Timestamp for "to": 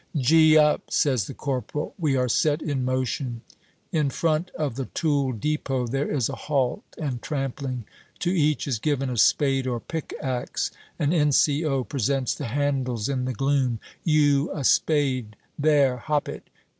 8.21-8.31